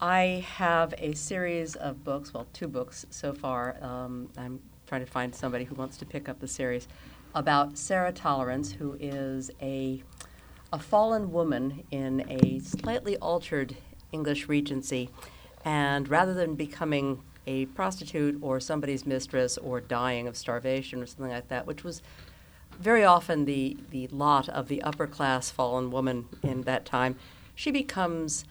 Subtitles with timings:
[0.00, 3.76] I have a series of books, well, two books so far.
[3.80, 6.88] Um, I'm trying to find somebody who wants to pick up the series
[7.34, 10.02] about Sarah Tolerance, who is a
[10.72, 13.76] a fallen woman in a slightly altered
[14.10, 15.08] English regency,
[15.64, 21.30] and rather than becoming a prostitute or somebody's mistress or dying of starvation or something
[21.30, 22.02] like that, which was
[22.80, 27.14] very often the, the lot of the upper class fallen woman in that time,
[27.54, 28.44] she becomes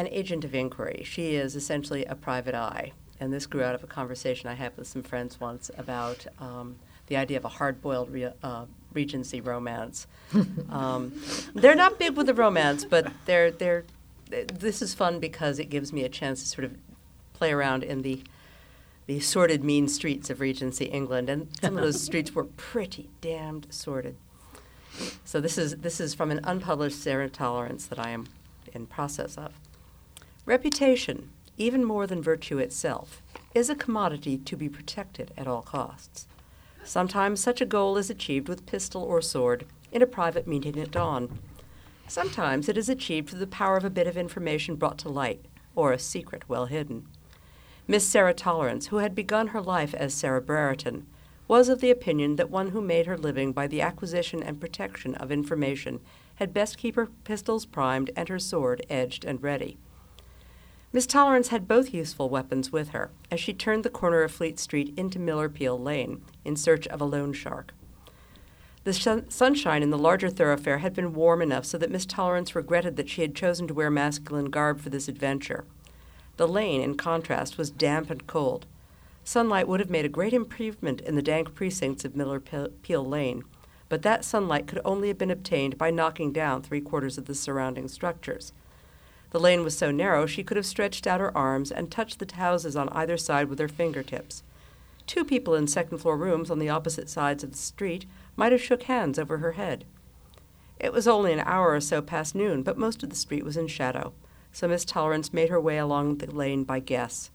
[0.00, 1.02] an agent of inquiry.
[1.04, 2.92] She is essentially a private eye.
[3.20, 6.76] And this grew out of a conversation I had with some friends once about um,
[7.06, 10.06] the idea of a hard boiled re- uh, Regency romance.
[10.70, 11.12] um,
[11.54, 13.84] they're not big with the romance, but they're, they're,
[14.30, 16.76] this is fun because it gives me a chance to sort of
[17.34, 18.22] play around in the
[19.06, 23.66] the sordid, mean streets of Regency England, and some of those streets were pretty damned
[23.68, 24.14] sordid.
[25.24, 28.28] So this is this is from an unpublished Sarah Tolerance that I am
[28.72, 29.52] in process of.
[30.50, 33.22] Reputation, even more than virtue itself,
[33.54, 36.26] is a commodity to be protected at all costs.
[36.82, 40.90] Sometimes such a goal is achieved with pistol or sword in a private meeting at
[40.90, 41.38] dawn.
[42.08, 45.44] Sometimes it is achieved through the power of a bit of information brought to light,
[45.76, 47.06] or a secret well hidden.
[47.86, 51.06] Miss Sarah Tolerance, who had begun her life as Sarah Brereton,
[51.46, 55.14] was of the opinion that one who made her living by the acquisition and protection
[55.14, 56.00] of information
[56.34, 59.78] had best keep her pistols primed and her sword edged and ready.
[60.92, 64.58] Miss Tolerance had both useful weapons with her as she turned the corner of Fleet
[64.58, 67.72] Street into Miller Peel Lane in search of a loan shark.
[68.82, 72.56] The sun- sunshine in the larger thoroughfare had been warm enough so that Miss Tolerance
[72.56, 75.64] regretted that she had chosen to wear masculine garb for this adventure.
[76.38, 78.66] The lane, in contrast, was damp and cold.
[79.22, 83.44] Sunlight would have made a great improvement in the dank precincts of Miller Peel Lane,
[83.88, 87.34] but that sunlight could only have been obtained by knocking down three quarters of the
[87.34, 88.52] surrounding structures.
[89.30, 92.34] The lane was so narrow she could have stretched out her arms and touched the
[92.34, 94.42] houses on either side with her fingertips.
[95.06, 98.62] Two people in second floor rooms on the opposite sides of the street might have
[98.62, 99.84] shook hands over her head.
[100.78, 103.56] It was only an hour or so past noon, but most of the street was
[103.56, 104.12] in shadow,
[104.52, 107.30] so Miss Tolerance made her way along the lane by guess.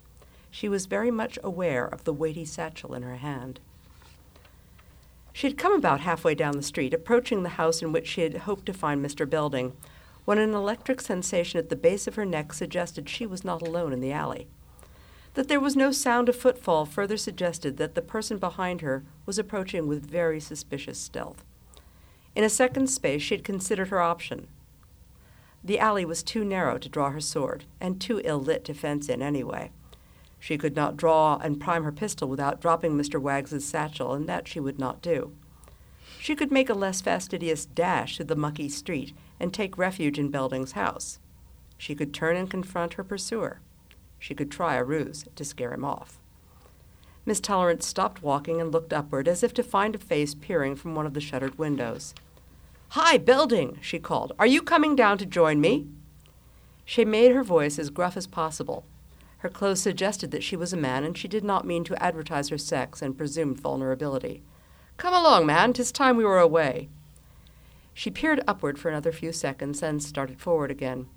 [0.50, 3.60] She was very much aware of the weighty satchel in her hand.
[5.32, 8.36] She had come about halfway down the street, approaching the house in which she had
[8.36, 9.30] hoped to find Mr.
[9.30, 9.74] Belding,
[10.26, 13.94] when an electric sensation at the base of her neck suggested she was not alone
[13.94, 14.48] in the alley.
[15.36, 19.38] That there was no sound of footfall further suggested that the person behind her was
[19.38, 21.44] approaching with very suspicious stealth.
[22.36, 24.48] In a second space, she had considered her option.
[25.64, 29.10] The alley was too narrow to draw her sword, and too ill lit to fence
[29.10, 29.72] in anyway.
[30.40, 33.20] She could not draw and prime her pistol without dropping Mr.
[33.20, 35.34] Waggs's satchel, and that she would not do.
[36.20, 40.30] She could make a less fastidious dash through the mucky street and take refuge in
[40.30, 41.20] Belding's house.
[41.78, 43.60] She could turn and confront her pursuer.
[44.18, 46.20] She could try a ruse to scare him off.
[47.26, 50.96] Miss Tolerance stopped walking and looked upward as if to find a face peering from
[50.96, 52.14] one of the shuttered windows.
[52.90, 54.32] Hi, Belding, she called.
[54.38, 55.88] Are you coming down to join me?
[56.86, 58.86] She made her voice as gruff as possible.
[59.40, 62.50] Her clothes suggested that she was a man, and she did not mean to advertise
[62.50, 64.44] her sex and presumed vulnerability.
[64.98, 66.90] Come along, man, 'tis time we were away.
[67.94, 71.08] She peered upward for another few seconds, then started forward again.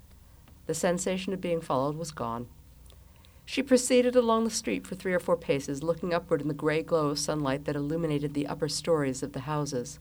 [0.65, 2.47] The sensation of being followed was gone.
[3.45, 6.83] She proceeded along the street for three or four paces, looking upward in the gray
[6.83, 9.99] glow of sunlight that illuminated the upper stories of the houses.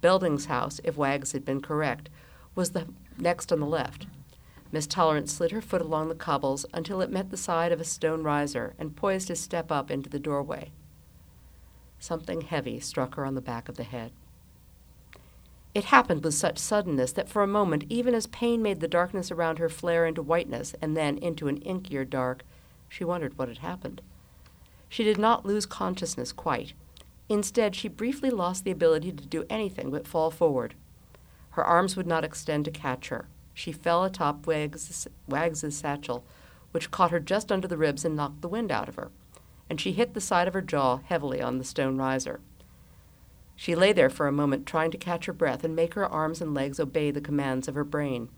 [0.00, 2.08] Belding's house, if Waggs had been correct,
[2.54, 2.86] was the
[3.18, 4.06] next on the left.
[4.72, 7.84] Miss Tolerance slid her foot along the cobbles until it met the side of a
[7.84, 10.72] stone riser and poised to step up into the doorway.
[12.00, 14.10] Something heavy struck her on the back of the head.
[15.74, 19.30] It happened with such suddenness that for a moment, even as pain made the darkness
[19.30, 22.42] around her flare into whiteness and then into an inkier dark,
[22.88, 24.00] she wondered what had happened.
[24.88, 26.72] She did not lose consciousness quite.
[27.28, 30.74] Instead, she briefly lost the ability to do anything but fall forward.
[31.50, 33.26] Her arms would not extend to catch her.
[33.54, 36.24] She fell atop Waggs's satchel,
[36.72, 39.10] which caught her just under the ribs and knocked the wind out of her,
[39.70, 42.40] and she hit the side of her jaw heavily on the stone riser.
[43.54, 46.40] She lay there for a moment, trying to catch her breath and make her arms
[46.40, 48.28] and legs obey the commands of her brain.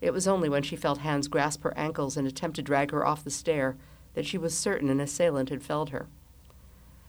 [0.00, 3.04] It was only when she felt hands grasp her ankles and attempt to drag her
[3.04, 3.76] off the stair
[4.14, 6.06] that she was certain an assailant had felled her.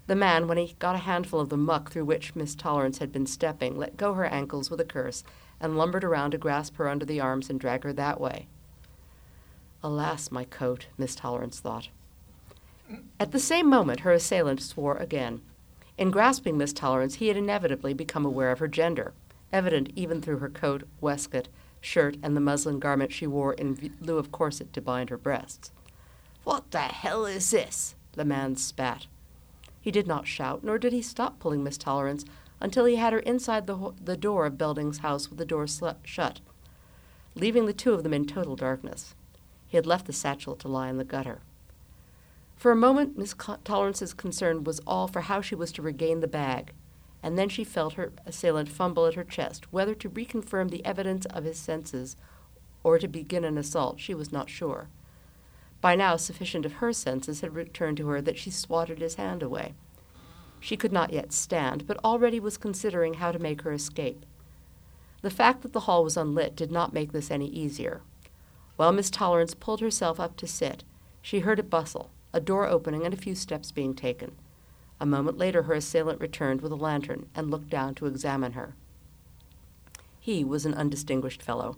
[0.08, 3.12] The man, when he got a handful of the muck through which Miss Tolerance had
[3.12, 5.24] been stepping, let go her ankles with a curse
[5.60, 8.48] and lumbered around to grasp her under the arms and drag her that way.
[9.84, 11.90] Alas, my coat, Miss Tolerance thought.
[13.20, 15.42] At the same moment, her assailant swore again.
[15.98, 19.14] In grasping Miss Tolerance, he had inevitably become aware of her gender,
[19.52, 21.50] evident even through her coat, waistcoat,
[21.82, 25.72] shirt, and the muslin garment she wore in lieu of corset to bind her breasts.
[26.44, 27.96] What the hell is this?
[28.14, 29.08] the man spat.
[29.80, 32.26] He did not shout, nor did he stop pulling Miss Tolerance
[32.60, 35.90] until he had her inside the, the door of Belding's house with the door sl-
[36.04, 36.42] shut,
[37.36, 39.16] leaving the two of them in total darkness.
[39.68, 41.40] He had left the satchel to lie in the gutter.
[42.60, 43.34] For a moment, Miss
[43.64, 46.74] Tolerance's concern was all for how she was to regain the bag,
[47.24, 49.72] and then she felt her assailant fumble at her chest.
[49.72, 52.18] Whether to reconfirm the evidence of his senses
[52.84, 54.90] or to begin an assault, she was not sure.
[55.80, 59.42] By now, sufficient of her senses had returned to her that she swatted his hand
[59.42, 59.74] away.
[60.60, 64.26] She could not yet stand, but already was considering how to make her escape.
[65.22, 68.02] The fact that the hall was unlit did not make this any easier.
[68.76, 70.84] While Miss Tolerance pulled herself up to sit,
[71.22, 74.36] she heard a bustle, a door opening, and a few steps being taken.
[75.00, 78.76] A moment later, her assailant returned with a lantern and looked down to examine her.
[80.20, 81.78] He was an undistinguished fellow,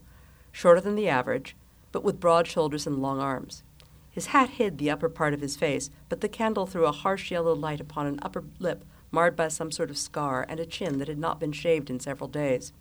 [0.51, 1.55] shorter than the average,
[1.91, 3.63] but with broad shoulders and long arms.
[4.09, 7.31] His hat hid the upper part of his face, but the candle threw a harsh
[7.31, 10.97] yellow light upon an upper lip marred by some sort of scar and a chin
[10.99, 12.73] that had not been shaved in several days.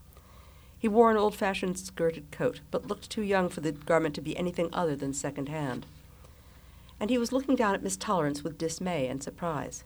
[0.78, 4.20] He wore an old fashioned skirted coat, but looked too young for the garment to
[4.20, 5.86] be anything other than second hand.
[7.00, 9.84] And he was looking down at Miss Tolerance with dismay and surprise.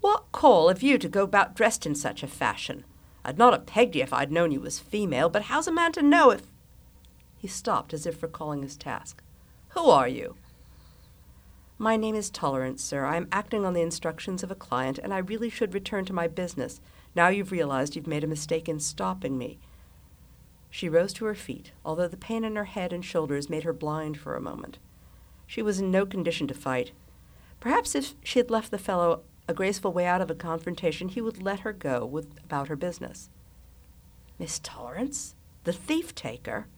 [0.00, 2.84] What call have you to go about dressed in such a fashion?
[3.24, 5.92] I'd not have pegged you if I'd known you was female, but how's a man
[5.92, 6.42] to know if.
[7.36, 9.22] He stopped as if recalling his task.
[9.68, 10.36] Who are you?
[11.78, 13.04] My name is Tolerance, sir.
[13.04, 16.12] I am acting on the instructions of a client, and I really should return to
[16.12, 16.80] my business.
[17.14, 19.58] Now you've realized you've made a mistake in stopping me.
[20.68, 23.72] She rose to her feet, although the pain in her head and shoulders made her
[23.72, 24.78] blind for a moment.
[25.50, 26.92] She was in no condition to fight.
[27.58, 31.20] Perhaps if she had left the fellow a graceful way out of a confrontation, he
[31.20, 33.30] would let her go with, about her business.
[34.38, 35.34] Miss Tolerance?
[35.64, 36.68] The thief taker?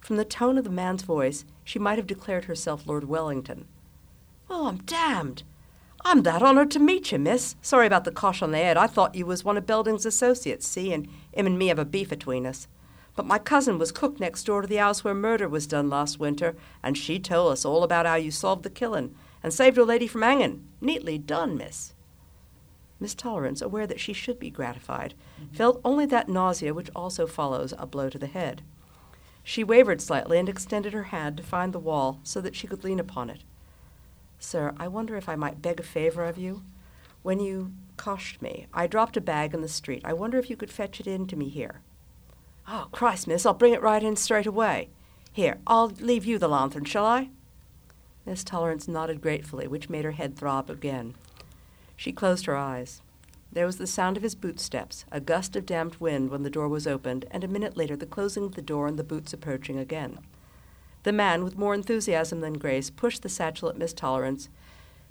[0.00, 3.68] From the tone of the man's voice, she might have declared herself Lord Wellington.
[4.48, 5.42] Well, I'm damned.
[6.02, 7.54] I'm that honoured to meet you, miss.
[7.60, 8.78] Sorry about the cosh on the head.
[8.78, 11.84] I thought you was one of Belding's associates, see, and him and me have a
[11.84, 12.66] beef between us.
[13.16, 16.18] But my cousin was cook next door to the house where murder was done last
[16.18, 19.84] winter, and she told us all about how you solved the killing and saved a
[19.84, 20.66] lady from hanging.
[20.80, 21.94] Neatly done, miss.
[23.00, 25.54] Miss Tolerance, aware that she should be gratified, mm-hmm.
[25.54, 28.62] felt only that nausea which also follows a blow to the head.
[29.42, 32.84] She wavered slightly and extended her hand to find the wall so that she could
[32.84, 33.42] lean upon it.
[34.38, 36.62] Sir, I wonder if I might beg a favor of you?
[37.22, 40.02] When you coshed me, I dropped a bag in the street.
[40.04, 41.80] I wonder if you could fetch it in to me here.
[42.68, 44.90] Oh, Christ, miss, I'll bring it right in straight away.
[45.32, 47.30] Here, I'll leave you the lanthorn, shall I?
[48.26, 51.14] Miss Tolerance nodded gratefully, which made her head throb again.
[51.96, 53.02] She closed her eyes.
[53.52, 56.68] There was the sound of his bootsteps, a gust of damped wind when the door
[56.68, 59.78] was opened, and a minute later the closing of the door and the boots approaching
[59.78, 60.20] again.
[61.02, 64.48] The man, with more enthusiasm than grace, pushed the satchel at Miss Tolerance,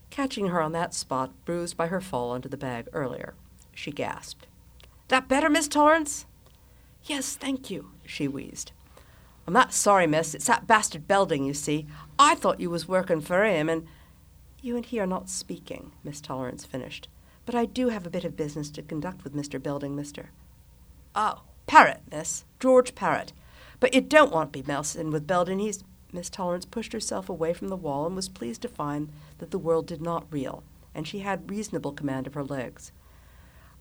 [0.09, 3.33] catching her on that spot bruised by her fall into the bag earlier.
[3.73, 4.47] She gasped.
[5.07, 6.25] That better, Miss Tolerance?
[7.03, 8.71] Yes, thank you, she wheezed.
[9.47, 10.35] I'm not sorry, miss.
[10.35, 11.87] It's that bastard Belding, you see.
[12.19, 13.87] I thought you was working for him, and.
[14.61, 17.07] You and he are not speaking, Miss Tolerance finished.
[17.45, 19.61] But I do have a bit of business to conduct with Mr.
[19.61, 20.31] Belding, mister.
[21.15, 22.43] Oh, Parrott, miss.
[22.59, 23.31] George Parrott.
[23.79, 25.59] But you don't want to be messing with Belding.
[25.59, 25.83] He's.
[26.11, 29.59] Miss Tolerance pushed herself away from the wall and was pleased to find that the
[29.59, 30.63] world did not reel,
[30.93, 32.91] and she had reasonable command of her legs.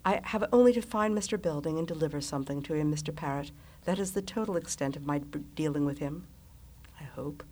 [0.09, 1.41] I have only to find Mr.
[1.41, 3.15] Belding and deliver something to him, Mr.
[3.15, 3.51] Parrott.
[3.85, 6.27] That is the total extent of my dealing with him.
[6.99, 7.45] I hope.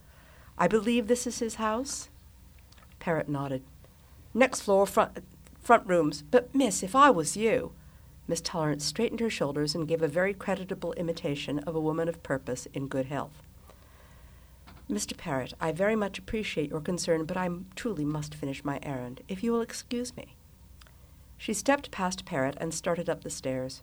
[0.57, 2.09] I believe this is his house?
[2.99, 3.63] Parrott nodded.
[4.33, 5.19] Next floor, front,
[5.61, 6.25] front rooms.
[6.31, 7.73] But, miss, if I was you.
[8.27, 12.23] Miss Tolerance straightened her shoulders and gave a very creditable imitation of a woman of
[12.23, 13.43] purpose in good health.
[14.91, 15.15] Mr.
[15.15, 19.45] Parrott, I very much appreciate your concern, but I truly must finish my errand, if
[19.45, 20.36] you will excuse me.
[21.39, 23.83] She stepped past Parrott and started up the stairs.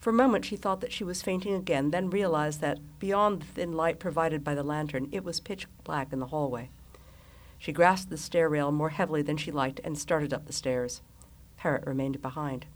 [0.00, 3.46] For a moment she thought that she was fainting again, then realized that, beyond the
[3.46, 6.70] thin light provided by the lantern, it was pitch black in the hallway.
[7.58, 11.02] She grasped the stair rail more heavily than she liked and started up the stairs.
[11.56, 12.66] Parrott remained behind.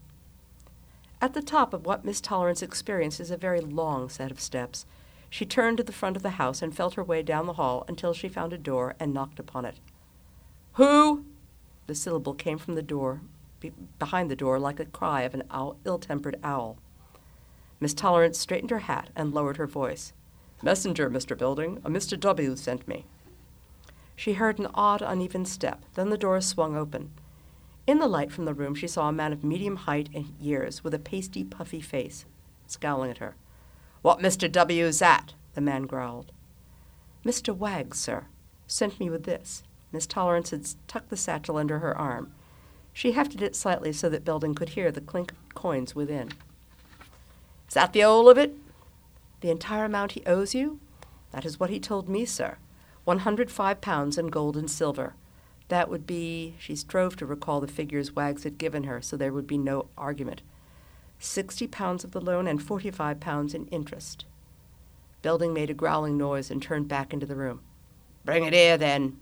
[1.20, 4.86] At the top of what Miss Tolerance experienced is a very long set of steps.
[5.28, 7.84] She turned to the front of the house and felt her way down the hall
[7.88, 9.80] until she found a door and knocked upon it.
[10.74, 11.24] Who?
[11.88, 13.22] The syllable came from the door,
[13.60, 16.78] be- behind the door, like a cry of an owl, ill-tempered owl.
[17.80, 20.12] Miss Tolerance straightened her hat and lowered her voice.
[20.62, 21.36] Messenger, Mr.
[21.36, 22.18] Belding, A Mr.
[22.18, 22.56] W.
[22.56, 23.04] sent me.
[24.14, 25.84] She heard an odd, uneven step.
[25.94, 27.12] Then the door swung open.
[27.86, 30.82] In the light from the room, she saw a man of medium height and years,
[30.82, 32.24] with a pasty, puffy face,
[32.66, 33.36] scowling at her.
[34.02, 34.50] What Mr.
[34.50, 34.84] W.
[34.84, 35.34] is that?
[35.54, 36.32] the man growled.
[37.24, 37.56] Mr.
[37.56, 38.26] Waggs, sir,
[38.66, 39.62] sent me with this.
[39.92, 42.32] Miss Tolerance had tucked the satchel under her arm.
[42.96, 46.30] She hefted it slightly so that Belding could hear the clink of coins within.
[47.68, 48.56] Is that the whole of it?
[49.42, 50.80] The entire amount he owes you?
[51.30, 52.56] That is what he told me, sir.
[53.04, 55.12] One hundred five pounds in gold and silver.
[55.68, 59.32] That would be, she strove to recall the figures Waggs had given her so there
[59.32, 60.40] would be no argument.
[61.18, 64.24] Sixty pounds of the loan and forty five pounds in interest.
[65.20, 67.60] Belding made a growling noise and turned back into the room.
[68.24, 69.18] Bring it here, then.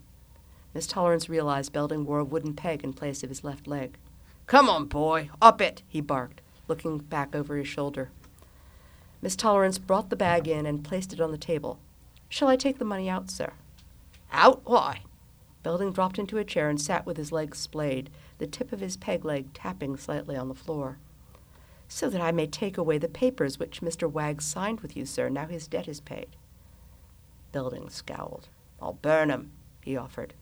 [0.74, 3.96] Miss Tolerance realized Belding wore a wooden peg in place of his left leg.
[4.46, 8.10] Come on, boy, up it, he barked, looking back over his shoulder.
[9.22, 11.78] Miss Tolerance brought the bag in and placed it on the table.
[12.28, 13.52] Shall I take the money out, sir?
[14.32, 14.62] Out?
[14.64, 15.02] Why?
[15.62, 18.96] Belding dropped into a chair and sat with his legs splayed, the tip of his
[18.96, 20.98] peg leg tapping slightly on the floor.
[21.88, 24.10] So that I may take away the papers which Mr.
[24.10, 26.36] Wagg signed with you, sir, now his debt is paid.
[27.52, 28.48] Belding scowled.
[28.82, 30.34] I'll burn 'em, he offered.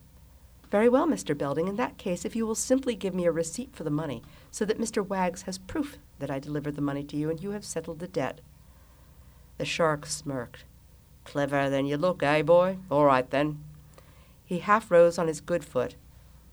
[0.73, 1.37] Very well, Mr.
[1.37, 1.69] Belding.
[1.69, 4.64] In that case, if you will simply give me a receipt for the money, so
[4.64, 5.07] that Mr.
[5.07, 8.09] Waggs has proof that I delivered the money to you and you have settled the
[8.09, 8.41] debt.
[9.59, 10.64] The shark smirked.
[11.26, 12.79] Cleverer than you look, eh, boy?
[12.91, 13.62] All right, then.
[14.47, 15.97] He half rose on his good foot,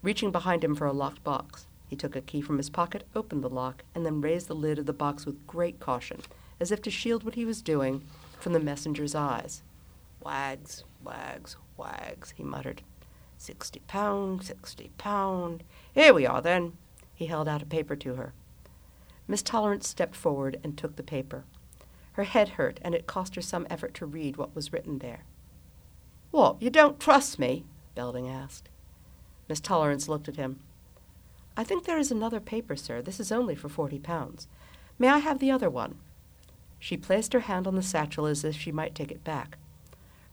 [0.02, 1.68] reaching behind him for a locked box.
[1.88, 4.80] He took a key from his pocket, opened the lock, and then raised the lid
[4.80, 6.20] of the box with great caution,
[6.60, 8.04] as if to shield what he was doing
[8.38, 9.64] from the messenger's eyes.
[10.22, 12.82] Waggs, waggs, waggs, he muttered.
[13.42, 15.64] Sixty pound, sixty pound.
[15.94, 16.74] Here we are, then.
[17.16, 18.34] He held out a paper to her.
[19.30, 21.46] Miss Tolerance stepped forward and took the paper.
[22.14, 25.22] Her head hurt, and it cost her some effort to read what was written there.
[26.32, 27.64] What, you don't trust me?
[27.96, 28.68] Belding asked.
[29.48, 30.60] Miss Tolerance looked at him.
[31.56, 33.02] I think there is another paper, sir.
[33.02, 34.50] This is only for forty pounds.
[35.00, 35.98] May I have the other one?
[36.78, 39.58] She placed her hand on the satchel as if she might take it back.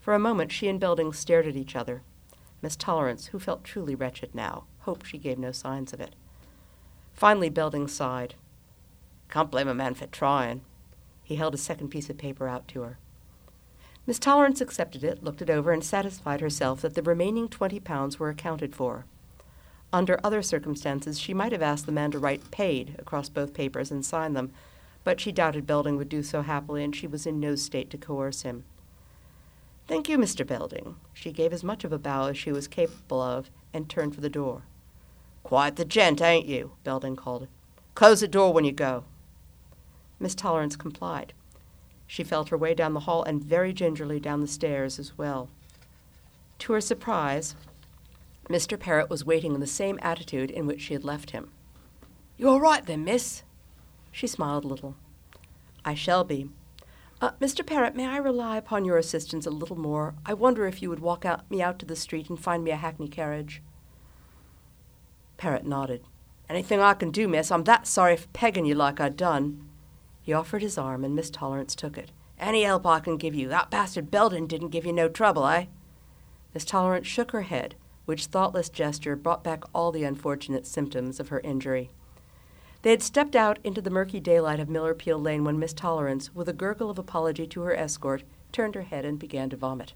[0.00, 2.02] For a moment she and Belding stared at each other.
[2.62, 6.14] Miss Tolerance, who felt truly wretched now, hoped she gave no signs of it.
[7.12, 8.34] Finally Belding sighed.
[9.28, 10.62] Can't blame a man for trying.
[11.22, 12.98] He held a second piece of paper out to her.
[14.06, 18.18] Miss Tolerance accepted it, looked it over, and satisfied herself that the remaining twenty pounds
[18.18, 19.04] were accounted for.
[19.92, 23.90] Under other circumstances, she might have asked the man to write paid across both papers
[23.90, 24.52] and sign them,
[25.02, 27.98] but she doubted Belding would do so happily, and she was in no state to
[27.98, 28.64] coerce him.
[29.86, 30.44] Thank you, Mr.
[30.44, 30.96] Belding.
[31.14, 34.20] She gave as much of a bow as she was capable of and turned for
[34.20, 34.62] the door.
[35.44, 36.72] Quite the gent, ain't you?
[36.82, 37.46] Belding called.
[37.94, 39.04] Close the door when you go.
[40.18, 41.32] Miss Tolerance complied.
[42.06, 45.48] She felt her way down the hall and very gingerly down the stairs as well.
[46.60, 47.54] To her surprise,
[48.48, 48.78] Mr.
[48.78, 51.50] Parrott was waiting in the same attitude in which she had left him.
[52.36, 53.42] You all right then, miss?
[54.10, 54.96] She smiled a little.
[55.84, 56.48] I shall be.
[57.18, 57.66] Uh, Mr.
[57.66, 60.14] Parrott, may I rely upon your assistance a little more?
[60.26, 62.72] I wonder if you would walk out, me out to the street and find me
[62.72, 63.62] a hackney carriage.
[65.38, 66.02] Parrott nodded.
[66.48, 67.50] Anything I can do, miss.
[67.50, 69.66] I'm that sorry for pegging you like I done.
[70.20, 72.12] He offered his arm, and Miss Tolerance took it.
[72.38, 73.48] Any help I can give you.
[73.48, 75.66] That bastard Belding didn't give you no trouble, eh?
[76.52, 81.28] Miss Tolerance shook her head, which thoughtless gesture brought back all the unfortunate symptoms of
[81.28, 81.90] her injury.
[82.86, 86.32] They had stepped out into the murky daylight of Miller Peel Lane when Miss Tolerance,
[86.36, 89.94] with a gurgle of apology to her escort, turned her head and began to vomit.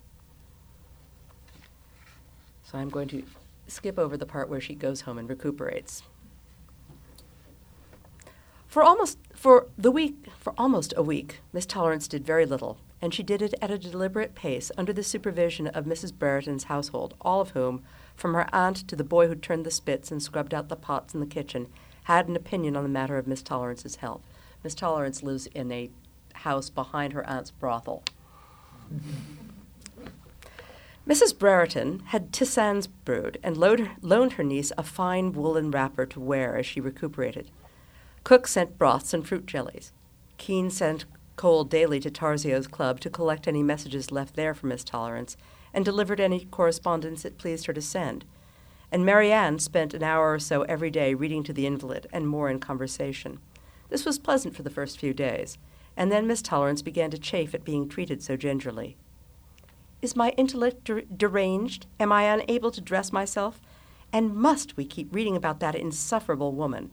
[2.64, 3.22] So I'm going to
[3.68, 6.02] skip over the part where she goes home and recuperates.
[8.66, 13.14] For almost for the week for almost a week, Miss Tolerance did very little, and
[13.14, 16.12] she did it at a deliberate pace under the supervision of Mrs.
[16.12, 17.84] Brereton's household, all of whom,
[18.16, 21.14] from her aunt to the boy who turned the spits and scrubbed out the pots
[21.14, 21.68] in the kitchen,
[22.10, 24.22] had an opinion on the matter of Miss Tolerance's health.
[24.64, 25.90] Miss Tolerance lives in a
[26.34, 28.02] house behind her aunt's brothel.
[31.06, 31.38] Mrs.
[31.38, 36.66] Brereton had tisanes brewed and loaned her niece a fine woolen wrapper to wear as
[36.66, 37.48] she recuperated.
[38.24, 39.92] Cook sent broths and fruit jellies.
[40.36, 41.04] Keene sent
[41.36, 45.36] Cole daily to Tarzio's club to collect any messages left there for Miss Tolerance,
[45.72, 48.24] and delivered any correspondence it pleased her to send.
[48.92, 52.50] And Marianne spent an hour or so every day reading to the invalid and more
[52.50, 53.38] in conversation.
[53.88, 55.58] This was pleasant for the first few days,
[55.96, 58.96] and then Miss Tolerance began to chafe at being treated so gingerly.
[60.02, 61.86] Is my intellect der- deranged?
[61.98, 63.60] Am I unable to dress myself?
[64.12, 66.90] And must we keep reading about that insufferable woman?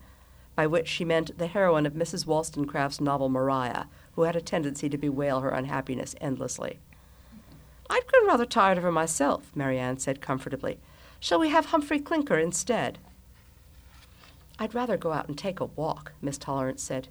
[0.55, 2.25] By which she meant the heroine of Mrs.
[2.25, 6.79] Wollstonecraft's novel Maria, who had a tendency to bewail her unhappiness endlessly.
[7.89, 10.79] I'd grown rather tired of her myself, Marianne said comfortably.
[11.19, 12.99] Shall we have Humphrey Clinker instead?
[14.59, 17.07] I'd rather go out and take a walk, Miss Tolerance said.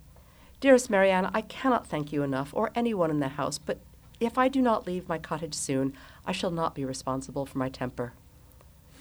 [0.60, 3.78] Dearest Marianne, I cannot thank you enough, or anyone in the house, but
[4.18, 5.92] if I do not leave my cottage soon,
[6.24, 8.14] I shall not be responsible for my temper.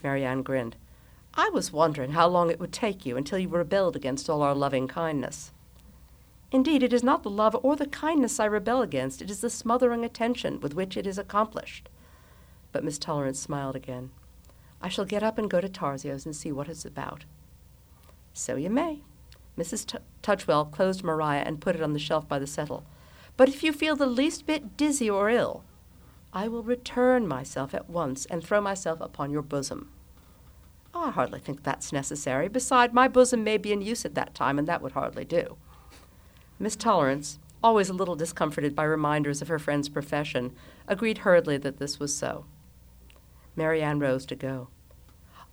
[0.04, 0.76] Marianne grinned.
[1.36, 4.56] I was wondering how long it would take you until you rebelled against all our
[4.56, 5.52] loving kindness.
[6.52, 9.50] Indeed, it is not the love or the kindness I rebel against, it is the
[9.50, 11.90] smothering attention with which it is accomplished.
[12.72, 14.12] But Miss Tolerance smiled again.
[14.82, 17.26] I shall get up and go to Tarzio's and see what it's about.
[18.34, 19.02] So you may.
[19.58, 19.86] Mrs.
[19.86, 22.86] T- Touchwell closed Maria and put it on the shelf by the settle.
[23.38, 25.64] But if you feel the least bit dizzy or ill,
[26.34, 29.90] I will return myself at once and throw myself upon your bosom.
[30.94, 32.48] I hardly think that's necessary.
[32.48, 35.58] Beside, my bosom may be in use at that time, and that would hardly do.
[36.58, 40.54] Miss Tolerance, always a little discomforted by reminders of her friend's profession,
[40.88, 42.46] agreed hurriedly that this was so.
[43.56, 44.70] Marianne rose to go.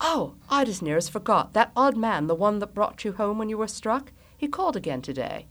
[0.01, 1.53] Oh, I'd as near as forgot.
[1.53, 4.77] That odd man, the one that brought you home when you were struck, he called
[4.77, 5.47] again today.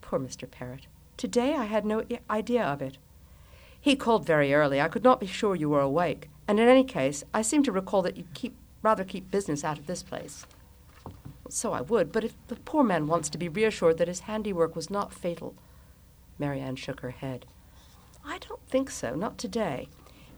[0.00, 0.50] Poor Mr.
[0.50, 0.86] Parrott.
[1.16, 2.96] Today I had no idea of it.
[3.80, 4.80] He called very early.
[4.80, 6.30] I could not be sure you were awake.
[6.48, 9.78] And in any case, I seem to recall that you keep rather keep business out
[9.78, 10.46] of this place.
[11.48, 14.74] So I would, but if the poor man wants to be reassured that his handiwork
[14.74, 15.54] was not fatal.
[16.38, 17.46] Marianne shook her head.
[18.24, 19.88] I don't think so, not today.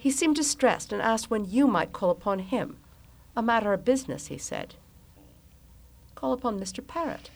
[0.05, 2.77] He seemed distressed and asked when you might call upon him.
[3.35, 4.75] A matter of business, he said.
[6.15, 6.87] Call upon Mr.
[6.87, 7.31] Parrott.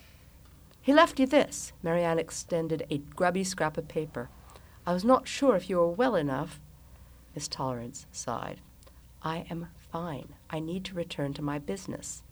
[0.82, 1.72] He left you this.
[1.82, 4.28] Marianne extended a grubby scrap of paper.
[4.86, 6.60] I was not sure if you were well enough.
[7.34, 8.60] Miss Tolerance sighed.
[9.22, 10.34] I am fine.
[10.50, 12.22] I need to return to my business.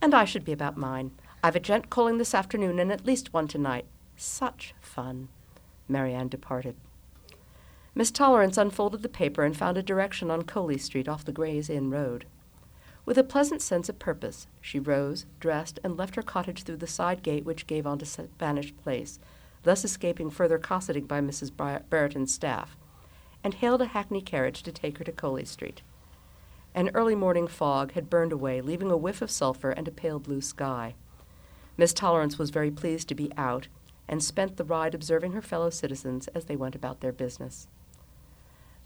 [0.00, 1.10] And I should be about mine.
[1.42, 3.86] I've a gent calling this afternoon and at least one tonight.
[4.16, 5.26] Such fun.
[5.88, 6.76] Marianne departed.
[7.98, 11.70] Miss Tolerance unfolded the paper and found a direction on Coley Street off the Gray's
[11.70, 12.26] Inn Road.
[13.06, 16.86] With a pleasant sense of purpose, she rose, dressed, and left her cottage through the
[16.86, 19.18] side gate which gave onto Spanish Place,
[19.62, 21.50] thus escaping further cosseting by Mrs.
[21.88, 22.76] Brereton's staff,
[23.42, 25.80] and hailed a hackney carriage to take her to Coley Street.
[26.74, 30.18] An early morning fog had burned away, leaving a whiff of sulphur and a pale
[30.18, 30.96] blue sky.
[31.78, 33.68] Miss Tolerance was very pleased to be out,
[34.06, 37.68] and spent the ride observing her fellow citizens as they went about their business.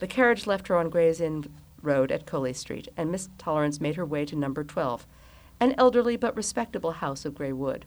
[0.01, 1.45] The carriage left her on Gray's Inn
[1.83, 5.07] Road at Coley Street, and Miss Tolerance made her way to number 12,
[5.61, 7.85] an elderly but respectable house of gray wood.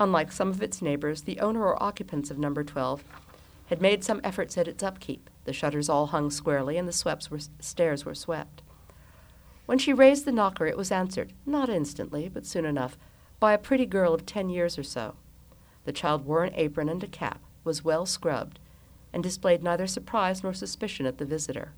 [0.00, 3.04] Unlike some of its neighbors, the owner or occupants of number 12
[3.66, 5.28] had made some efforts at its upkeep.
[5.44, 8.62] The shutters all hung squarely, and the were, stairs were swept.
[9.66, 12.96] When she raised the knocker, it was answered, not instantly, but soon enough,
[13.38, 15.16] by a pretty girl of ten years or so.
[15.84, 18.58] The child wore an apron and a cap, was well scrubbed,
[19.12, 21.72] and displayed neither surprise nor suspicion at the visitor.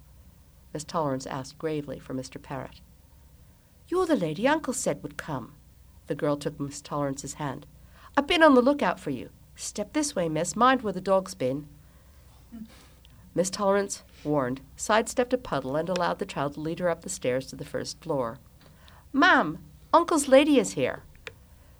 [0.73, 2.41] Miss Tolerance asked gravely for Mr.
[2.41, 2.81] Parrott.
[3.89, 5.53] You're the lady Uncle said would come.
[6.07, 7.67] The girl took Miss Tolerance's hand.
[8.17, 9.31] I've been on the lookout for you.
[9.57, 10.57] Step this way, miss.
[10.57, 11.67] Mind where the dog's been.
[13.35, 17.09] Miss Tolerance, warned, sidestepped a puddle and allowed the child to lead her up the
[17.09, 18.39] stairs to the first floor.
[19.13, 19.59] Ma'am,
[19.93, 21.03] Uncle's lady is here.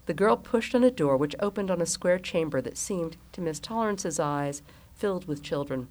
[0.05, 3.41] The girl pushed on a door which opened on a square chamber that seemed, to
[3.41, 4.61] Miss Tolerance's eyes,
[5.01, 5.87] filled with children.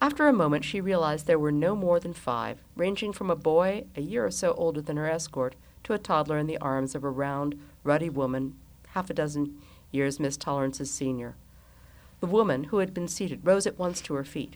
[0.00, 3.86] After a moment, she realized there were no more than five, ranging from a boy
[3.96, 7.02] a year or so older than her escort to a toddler in the arms of
[7.02, 8.54] a round, ruddy woman,
[8.90, 11.34] half a dozen years Miss Tolerance's senior.
[12.20, 14.54] The woman, who had been seated, rose at once to her feet.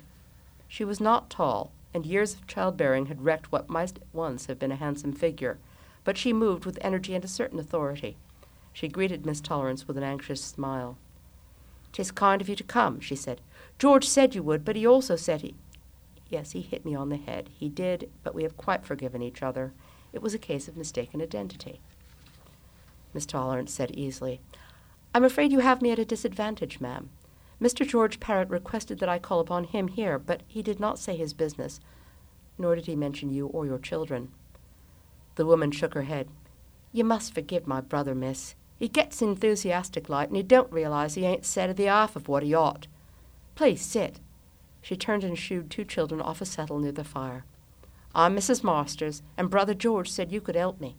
[0.68, 4.70] She was not tall, and years of childbearing had wrecked what might once have been
[4.70, 5.58] a handsome figure,
[6.04, 8.16] but she moved with energy and a certain authority.
[8.72, 10.96] She greeted Miss Tolerance with an anxious smile.
[11.94, 13.40] "'Tis kind of you to come," she said.
[13.78, 15.54] "George said you would, but he also said he
[16.28, 17.48] Yes, he hit me on the head.
[17.52, 19.72] He did, but we have quite forgiven each other.
[20.12, 21.80] It was a case of mistaken identity.
[23.12, 24.40] Miss Tolerance said easily,
[25.14, 27.10] I'm afraid you have me at a disadvantage, ma'am.
[27.62, 27.86] Mr.
[27.86, 31.32] George Parrott requested that I call upon him here, but he did not say his
[31.32, 31.78] business,
[32.58, 34.32] nor did he mention you or your children.
[35.36, 36.28] The woman shook her head.
[36.92, 38.56] You must forgive my brother, miss.
[38.76, 42.42] He gets enthusiastic like, and he don't realize he ain't said the half of what
[42.42, 42.86] he ought.
[43.54, 44.20] Please sit.
[44.82, 47.44] She turned and shooed two children off a settle near the fire.
[48.14, 48.62] I'm Mrs.
[48.62, 50.96] Marsters, and Brother George said you could help me.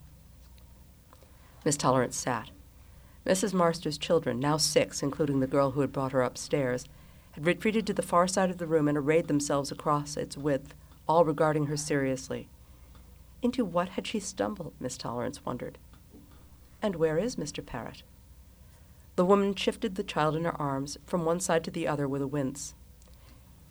[1.64, 2.52] Miss Tolerance sat.
[3.26, 3.54] Mrs.
[3.54, 6.86] Marsters' children, now six, including the girl who had brought her upstairs,
[7.32, 10.74] had retreated to the far side of the room and arrayed themselves across its width,
[11.08, 12.48] all regarding her seriously.
[13.42, 15.78] Into what had she stumbled, Miss Tolerance wondered.
[16.86, 17.66] And where is Mr.
[17.66, 18.04] Parrott?
[19.16, 22.22] The woman shifted the child in her arms from one side to the other with
[22.22, 22.76] a wince.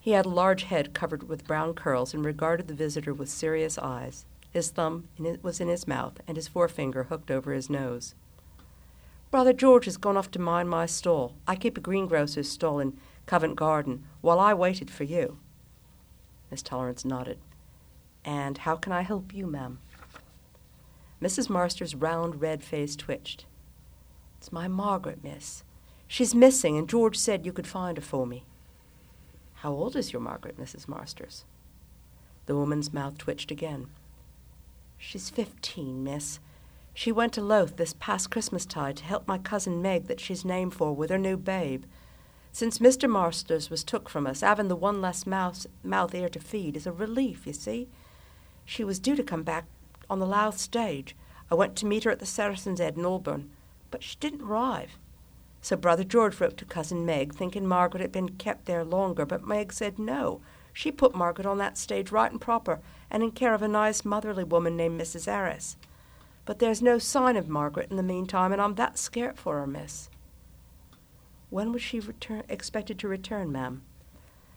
[0.01, 3.77] He had a large head covered with brown curls and regarded the visitor with serious
[3.77, 4.25] eyes.
[4.51, 5.07] His thumb
[5.41, 8.15] was in his mouth and his forefinger hooked over his nose.
[9.31, 11.35] Brother George has gone off to mind my stall.
[11.47, 12.97] I keep a greengrocer's stall in
[13.27, 15.37] Covent Garden while I waited for you.
[16.51, 17.37] Miss Tolerance nodded.
[18.25, 19.79] And how can I help you, ma'am?
[21.25, 21.49] Mrs.
[21.49, 23.47] Marsters' round red face twitched.
[24.37, 25.63] It's my Margaret, miss.
[26.07, 28.45] She's missing, and George said you could find her for me.
[29.55, 30.87] How old is your Margaret, Mrs.
[30.87, 31.43] Marsters?
[32.45, 33.87] The woman's mouth twitched again.
[34.99, 36.39] She's fifteen, miss.
[36.93, 40.75] She went to Louth this past Christmastide to help my cousin Meg that she's named
[40.75, 41.85] for with her new babe.
[42.51, 43.09] Since Mr.
[43.09, 46.85] Marsters was took from us, having the one less mouse, mouth ear to feed is
[46.85, 47.89] a relief, you see.
[48.63, 49.65] She was due to come back
[50.09, 51.15] on the Louth stage.
[51.49, 53.49] I went to meet her at the Saracen's Head in Holborn
[53.95, 54.97] but she didn't arrive.
[55.61, 59.47] So Brother George wrote to Cousin Meg, thinking Margaret had been kept there longer, but
[59.47, 60.41] Meg said no.
[60.73, 64.03] She put Margaret on that stage right and proper, and in care of a nice
[64.03, 65.27] motherly woman named Mrs.
[65.27, 65.77] Harris.
[66.43, 69.65] But there's no sign of Margaret in the meantime, and I'm that scared for her,
[69.65, 70.09] miss.
[71.49, 73.83] When was she return, expected to return, ma'am?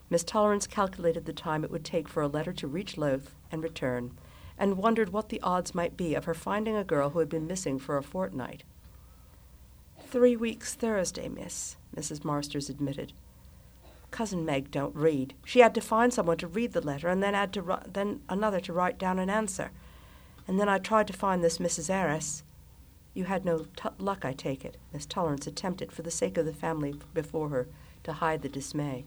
[0.09, 3.63] Miss Tolerance calculated the time it would take for a letter to reach Louth and
[3.63, 4.17] return,
[4.59, 7.47] and wondered what the odds might be of her finding a girl who had been
[7.47, 8.63] missing for a fortnight.
[10.05, 12.25] Three weeks Thursday, miss, Mrs.
[12.25, 13.13] Marsters admitted.
[14.11, 15.33] Cousin Meg don't read.
[15.45, 18.21] She had to find someone to read the letter and then had to ru- then
[18.27, 19.71] another to write down an answer.
[20.47, 21.87] And then I tried to find this Mrs.
[21.87, 22.43] Harris.
[23.13, 24.77] You had no t- luck, I take it.
[24.91, 27.67] Miss Tolerance attempted, for the sake of the family before her,
[28.03, 29.05] to hide the dismay.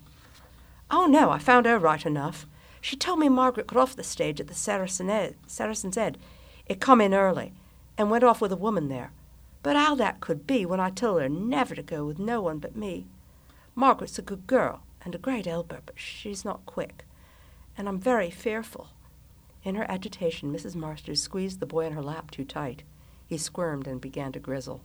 [0.91, 2.47] Oh, no, I found her right enough.
[2.83, 6.19] She told me Margaret got off the stage at the Saracen's Head.
[6.67, 7.53] It come in early,
[7.97, 9.13] and went off with a woman there.
[9.63, 12.59] But how that could be when I told her never to go with no one
[12.59, 13.07] but me.
[13.77, 17.05] Margaret's a good girl and a great helper, but she's not quick,
[17.79, 18.89] and I'm very fearful.
[19.63, 20.75] In her agitation, Mrs.
[20.75, 22.83] Marsters squeezed the boy in her lap too tight.
[23.29, 24.81] He squirmed and began to grizzle.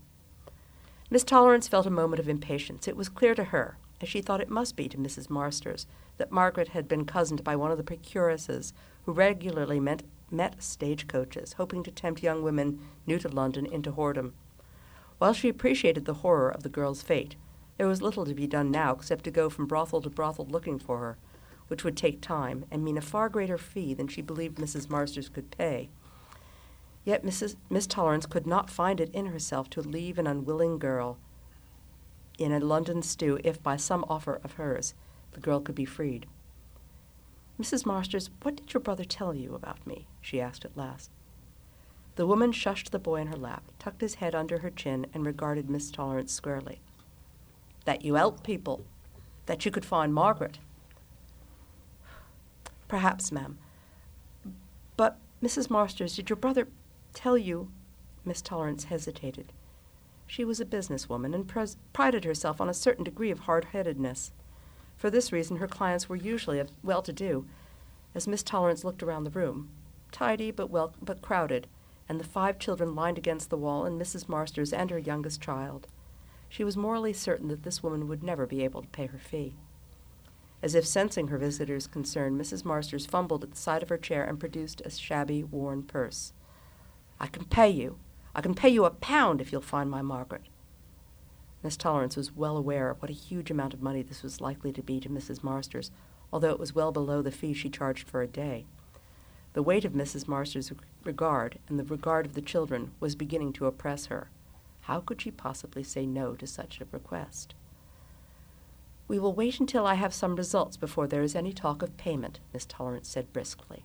[1.10, 2.88] Miss Tolerance felt a moment of impatience.
[2.88, 5.30] It was clear to her, as she thought it must be to Mrs.
[5.30, 8.74] Marsters, that Margaret had been cozened by one of the procuresses
[9.06, 14.34] who regularly met, met stagecoaches, hoping to tempt young women new to London into whoredom.
[15.18, 17.36] While she appreciated the horror of the girl's fate,
[17.78, 20.80] there was little to be done now except to go from brothel to brothel looking
[20.80, 21.18] for her,
[21.68, 24.90] which would take time and mean a far greater fee than she believed Mrs.
[24.90, 25.90] Marsters could pay.
[27.04, 27.56] Yet Mrs.
[27.70, 31.18] Miss Tolerance could not find it in herself to leave an unwilling girl
[32.38, 34.94] in a London stew if, by some offer of hers,
[35.32, 36.26] the girl could be freed.
[37.60, 37.86] Mrs.
[37.86, 40.08] Marsters, what did your brother tell you about me?
[40.22, 41.10] she asked at last.
[42.16, 45.26] The woman shushed the boy in her lap, tucked his head under her chin, and
[45.26, 46.82] regarded Miss Tolerance squarely.
[47.86, 48.86] That you help people.
[49.46, 50.60] That you could find Margaret.
[52.88, 53.58] Perhaps, ma'am.
[54.96, 55.70] But, Mrs.
[55.70, 56.68] Marsters, did your brother
[57.14, 57.70] tell you?
[58.26, 59.54] Miss Tolerance hesitated.
[60.28, 64.34] She was a businesswoman and pres- prided herself on a certain degree of hard headedness.
[64.98, 67.48] For this reason, her clients were usually well to do.
[68.14, 69.70] As Miss Tolerance looked around the room,
[70.12, 71.68] tidy but, well, but crowded,
[72.10, 74.28] and the five children lined against the wall, and Mrs.
[74.28, 75.88] Marsters and her youngest child.
[76.50, 79.56] She was morally certain that this woman would never be able to pay her fee.
[80.62, 82.66] As if sensing her visitor's concern, Mrs.
[82.66, 86.34] Marsters fumbled at the side of her chair and produced a shabby, worn purse.
[87.20, 88.00] I can pay you.
[88.38, 90.44] I can pay you a pound if you'll find my Margaret.
[91.64, 94.72] Miss Tolerance was well aware of what a huge amount of money this was likely
[94.74, 95.44] to be to Mrs.
[95.44, 95.90] Marsters,
[96.32, 98.68] although it was well below the fee she charged for a day.
[99.54, 100.28] The weight of Mrs.
[100.28, 100.72] Marsters'
[101.04, 104.30] regard and the regard of the children was beginning to oppress her.
[104.82, 107.56] How could she possibly say no to such a request?
[109.08, 112.40] We will wait until I have some results before there is any talk of payment,
[112.54, 113.84] Miss Tolerance said briskly.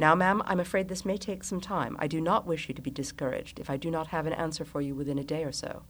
[0.00, 1.96] Now, ma'am, I'm afraid this may take some time.
[1.98, 4.64] I do not wish you to be discouraged if I do not have an answer
[4.64, 5.82] for you within a day or so.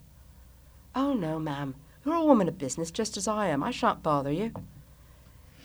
[0.95, 1.75] Oh, no, ma'am.
[2.07, 3.63] You're a woman of business just as I am.
[3.63, 4.53] I shan't bother you.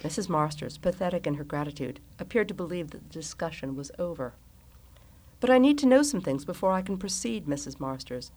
[0.03, 0.27] Mrs.
[0.27, 4.34] Marsters, pathetic in her gratitude, appeared to believe that the discussion was over.
[5.39, 7.79] But I need to know some things before I can proceed, Mrs.
[7.79, 8.34] Marsters.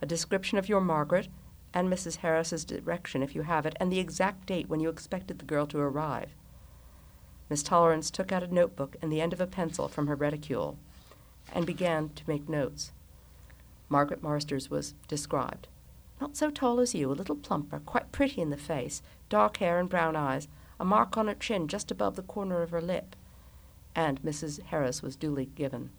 [0.00, 1.28] A description of your Margaret,
[1.74, 2.16] and Mrs.
[2.16, 5.66] Harris's direction, if you have it, and the exact date when you expected the girl
[5.66, 6.34] to arrive.
[7.52, 10.78] Miss Tolerance took out a notebook and the end of a pencil from her reticule
[11.52, 12.92] and began to make notes.
[13.90, 15.68] Margaret Marsters was described.
[16.18, 19.78] Not so tall as you, a little plumper, quite pretty in the face, dark hair
[19.78, 20.48] and brown eyes,
[20.80, 23.14] a mark on her chin just above the corner of her lip.
[23.94, 24.62] and Mrs.
[24.62, 25.90] Harris was duly given.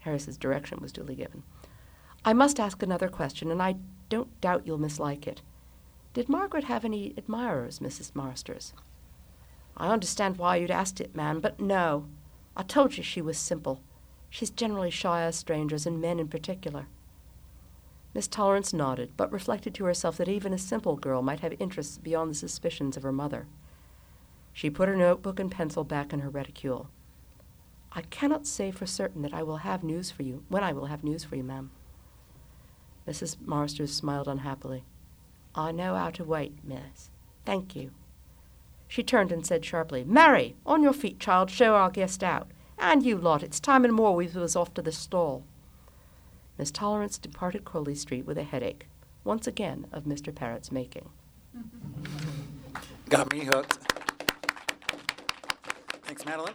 [0.00, 1.44] Harris's direction was duly given.
[2.24, 3.76] I must ask another question, and I
[4.08, 5.42] don't doubt you'll mislike it.
[6.12, 8.16] Did Margaret have any admirers, Mrs.
[8.16, 8.72] Marsters?
[9.80, 12.04] I understand why you'd asked it, ma'am, but no.
[12.54, 13.80] I told you she was simple.
[14.28, 16.86] She's generally shy of strangers, and men in particular.
[18.12, 21.96] Miss Tolerance nodded, but reflected to herself that even a simple girl might have interests
[21.96, 23.46] beyond the suspicions of her mother.
[24.52, 26.90] She put her notebook and pencil back in her reticule.
[27.92, 30.86] I cannot say for certain that I will have news for you, when I will
[30.86, 31.70] have news for you, ma'am.
[33.08, 33.40] Mrs.
[33.46, 34.84] Marsters smiled unhappily.
[35.54, 37.08] I know how to wait, miss.
[37.46, 37.92] Thank you.
[38.90, 42.50] She turned and said sharply, Mary, on your feet, child, show our guest out.
[42.76, 45.44] And you lot, it's time and more we was off to the stall.
[46.58, 48.88] Miss Tolerance departed Crowley Street with a headache,
[49.22, 50.34] once again of Mr.
[50.34, 51.08] Parrott's making.
[53.08, 53.78] Got me hooked.
[56.02, 56.54] Thanks, Madeleine.